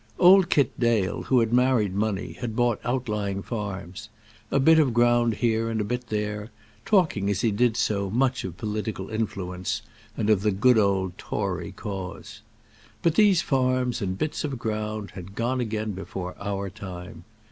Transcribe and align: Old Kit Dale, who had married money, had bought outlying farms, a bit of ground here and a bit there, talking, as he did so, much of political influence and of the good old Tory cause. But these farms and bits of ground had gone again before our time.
Old 0.17 0.49
Kit 0.49 0.79
Dale, 0.79 1.21
who 1.21 1.41
had 1.41 1.53
married 1.53 1.93
money, 1.93 2.33
had 2.33 2.55
bought 2.55 2.81
outlying 2.83 3.43
farms, 3.43 4.09
a 4.49 4.59
bit 4.59 4.79
of 4.79 4.95
ground 4.95 5.35
here 5.35 5.69
and 5.69 5.79
a 5.79 5.83
bit 5.83 6.07
there, 6.07 6.49
talking, 6.85 7.29
as 7.29 7.41
he 7.41 7.51
did 7.51 7.77
so, 7.77 8.09
much 8.09 8.43
of 8.43 8.57
political 8.57 9.11
influence 9.11 9.83
and 10.17 10.27
of 10.31 10.41
the 10.41 10.49
good 10.49 10.79
old 10.79 11.15
Tory 11.19 11.71
cause. 11.71 12.41
But 13.03 13.13
these 13.13 13.43
farms 13.43 14.01
and 14.01 14.17
bits 14.17 14.43
of 14.43 14.57
ground 14.57 15.11
had 15.11 15.35
gone 15.35 15.61
again 15.61 15.91
before 15.91 16.33
our 16.39 16.71
time. 16.71 17.23